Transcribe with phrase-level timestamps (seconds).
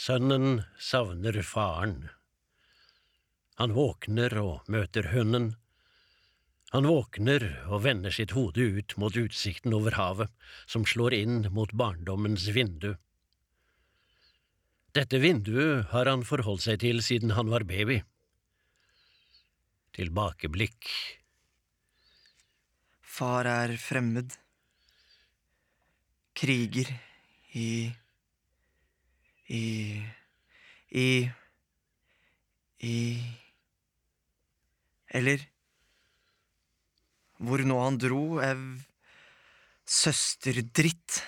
[0.00, 2.06] Sønnen savner faren.
[3.60, 5.50] Han våkner og møter hunden.
[6.72, 10.32] Han våkner og vender sitt hode ut mot utsikten over havet,
[10.64, 12.94] som slår inn mot barndommens vindu.
[14.96, 18.00] Dette vinduet har han forholdt seg til siden han var baby.
[20.00, 20.88] Tilbakeblikk.
[23.04, 24.32] Far er fremmed.
[26.40, 26.88] Kriger
[27.52, 27.90] i
[29.50, 30.02] i
[30.90, 31.30] i
[32.80, 32.96] i
[35.10, 35.42] Eller
[37.40, 38.60] hvor nå han dro, ev
[39.88, 41.22] søsterdritt.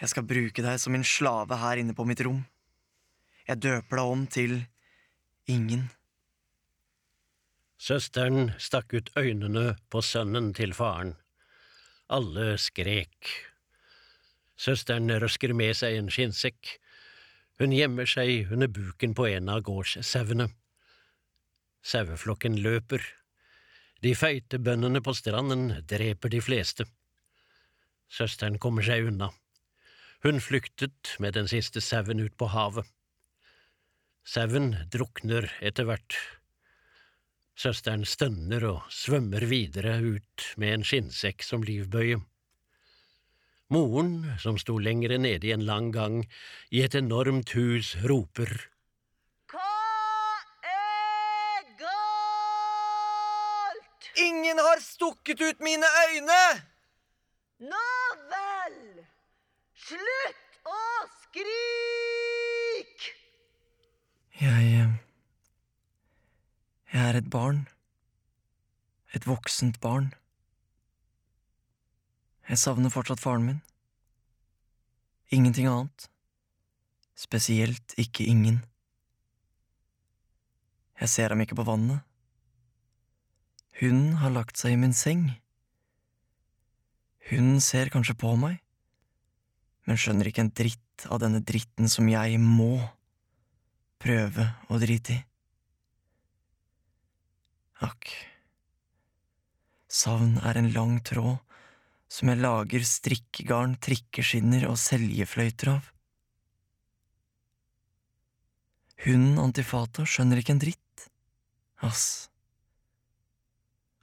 [0.00, 2.42] Jeg skal bruke deg som min slave her inne på mitt rom.
[3.46, 4.56] Jeg døper deg om til
[5.46, 5.86] ingen.
[7.78, 11.14] Søsteren stakk ut øynene på sønnen til faren.
[12.12, 13.30] Alle skrek.
[14.56, 16.76] Søsteren røsker med seg en skinnsekk.
[17.58, 20.48] Hun gjemmer seg under buken på en av gårdssauene.
[21.84, 23.02] Saueflokken løper.
[24.02, 26.86] De feite bøndene på stranden dreper de fleste.
[28.10, 29.30] Søsteren kommer seg unna.
[30.24, 32.86] Hun flyktet med den siste sauen ut på havet.
[34.24, 36.16] Sauen drukner etter hvert.
[37.54, 42.22] Søsteren stønner og svømmer videre ut med en skinnsekk som livbøye.
[43.74, 46.20] Moren, som sto lengre nede i en lang gang,
[46.70, 48.52] i et enormt hus, roper.
[49.50, 49.74] Hva
[50.62, 53.02] er galt?
[54.28, 56.44] Ingen har stukket ut mine øyne!
[57.66, 57.90] Nå
[58.30, 58.78] vel!
[59.88, 60.80] Slutt å
[61.24, 63.10] skrike!
[64.38, 64.90] Jeg eh,
[66.94, 67.66] Jeg er et barn.
[69.18, 70.14] Et voksent barn.
[72.44, 73.60] Jeg savner fortsatt faren min.
[75.32, 76.08] Ingenting annet.
[77.16, 78.60] Spesielt ikke ingen.
[81.00, 82.04] Jeg ser ham ikke på vannet.
[83.80, 85.24] Hun har lagt seg i min seng.
[87.30, 88.60] Hun ser kanskje på meg,
[89.88, 92.76] men skjønner ikke en dritt av denne dritten som jeg må
[94.04, 95.22] prøve å drite i.
[97.84, 98.12] Akk.
[99.88, 101.40] Savn er en lang tråd
[102.14, 105.88] som jeg lager strikkegarn, trikkeskinner og seljefløyter av.
[109.04, 111.08] Hunden Antifata skjønner ikke en dritt,
[111.82, 112.30] ass.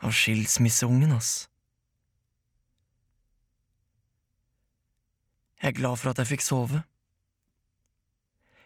[0.04, 1.48] Av skilsmisseungen, ass.
[5.62, 6.82] Jeg er glad for at jeg fikk sove.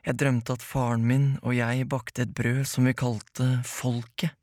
[0.06, 4.34] Jeg drømte at faren min og jeg bakte et brød som vi kalte Folket.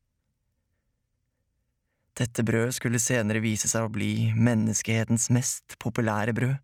[2.19, 6.59] Dette brødet skulle senere vise seg å bli menneskehetens mest populære brød.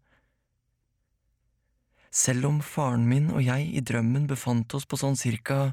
[2.12, 5.72] Selv om faren min og jeg i drømmen befant oss på sånn cirka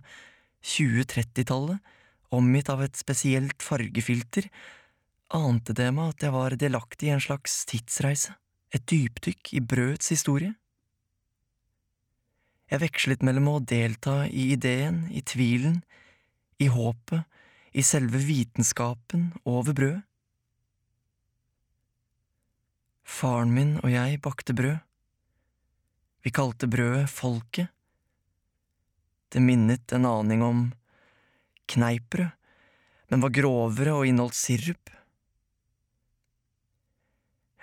[0.65, 1.79] 2030-tallet,
[2.35, 4.47] omgitt av et spesielt fargefilter,
[5.35, 8.35] ante det meg at jeg var delaktig i en slags tidsreise,
[8.75, 10.53] et dypdykk i brødets historie.
[12.71, 15.83] Jeg vekslet mellom å delta i ideen, i tvilen,
[16.59, 17.27] i håpet,
[17.75, 19.97] i selve vitenskapen over brød.
[23.03, 24.79] Faren min og jeg bakte brød.
[26.23, 27.67] Vi kalte brødet Folket.
[29.29, 30.63] Det minnet en aning om
[31.67, 32.31] kneippbrød,
[33.11, 34.89] men var grovere og inneholdt sirup.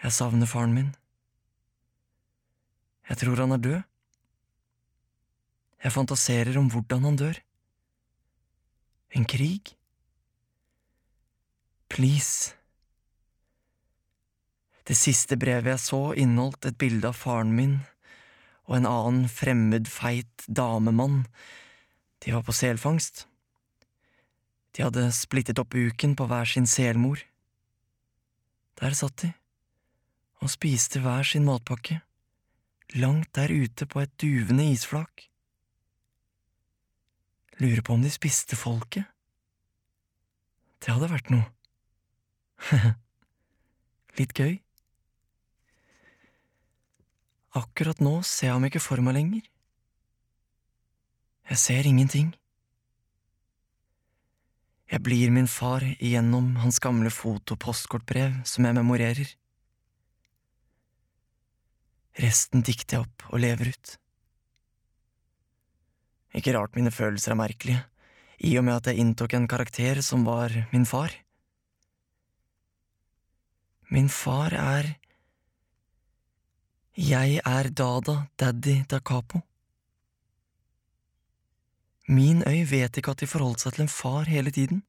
[0.03, 0.95] Jeg savner faren min.
[3.09, 3.83] Jeg tror han er død.
[5.83, 7.39] Jeg fantaserer om hvordan han dør.
[9.17, 9.73] En krig?
[11.93, 12.55] Please.
[14.89, 17.83] Det siste brevet jeg så, inneholdt et bilde av faren min
[18.71, 21.27] og en annen fremmed, feit damemann.
[22.25, 23.27] De var på selfangst.
[24.73, 27.21] De hadde splittet opp uken på hver sin selmor.
[28.81, 29.33] Der satt de
[30.43, 32.01] og spiste hver sin matpakke,
[32.99, 35.29] langt der ute på et duvende isflak.
[37.61, 39.05] Lurer på om de spiste folket?
[40.83, 41.47] Det hadde vært noe.
[44.19, 44.59] Litt gøy.
[47.59, 49.49] Akkurat nå ser jeg ham ikke for meg lenger.
[51.53, 52.33] Jeg ser ingenting.
[54.93, 59.31] Jeg blir min far igjennom hans gamle fotopostkortbrev som jeg memorerer.
[62.21, 63.95] Resten dikter jeg opp og lever ut.
[66.37, 67.85] Ikke rart mine følelser er merkelige,
[68.45, 71.13] i og med at jeg inntok en karakter som var min far.
[73.93, 74.87] Min far er
[76.97, 79.43] Jeg er Dada Daddy Da Capo.
[82.09, 84.81] Min øy vet ikke at de forholdt seg til en far hele tiden.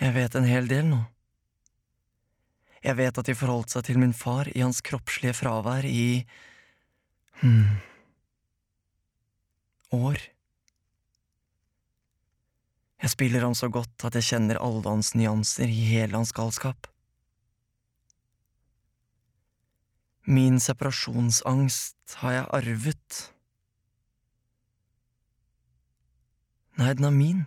[0.00, 1.00] Jeg vet en hel del nå.
[2.82, 6.26] Jeg vet at de forholdt seg til min far i hans kroppslige fravær i…
[7.38, 7.78] hm…
[9.94, 10.18] år.
[13.02, 16.86] Jeg spiller ham så godt at jeg kjenner alle hans nyanser i hele hans galskap.
[20.22, 23.16] Min separasjonsangst har jeg arvet.
[26.78, 27.42] Nei, den er min.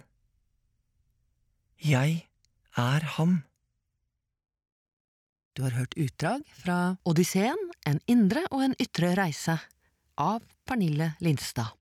[1.79, 2.27] Jeg
[2.75, 3.39] er ham.
[5.55, 9.55] Du har hørt utdrag fra Odysseen, en indre og en ytre reise,
[10.19, 11.71] av Pernille Lindstad.